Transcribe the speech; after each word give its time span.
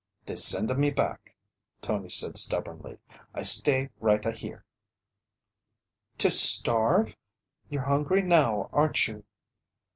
"They 0.25 0.35
send 0.35 0.71
a 0.71 0.75
me 0.75 0.89
back," 0.89 1.35
Tony 1.79 2.09
said 2.09 2.35
stubbornly. 2.35 2.97
"I 3.35 3.43
stay 3.43 3.91
right 3.99 4.25
a 4.25 4.31
here!" 4.31 4.65
"To 6.17 6.31
starve? 6.31 7.15
You're 7.69 7.83
hungry 7.83 8.23
now, 8.23 8.71
aren't 8.73 9.07
you?" 9.07 9.25